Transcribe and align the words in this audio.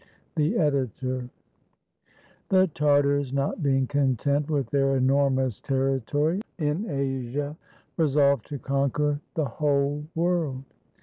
The 0.35 0.57
Editor.] 0.57 1.29
The 2.49 2.67
Tartars, 2.73 3.31
not 3.33 3.61
being 3.61 3.85
content 3.85 4.49
with 4.49 4.71
their 4.71 4.97
enormous 4.97 5.59
territory 5.59 6.41
in 6.57 6.89
Asia, 6.89 7.55
resolved 7.97 8.47
to 8.47 8.57
conquer 8.57 9.19
the 9.35 9.45
whole 9.45 10.07
world. 10.15 10.63